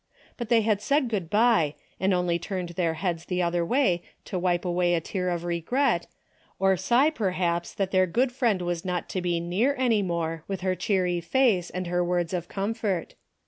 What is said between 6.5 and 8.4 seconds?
or sigh perhaps that their good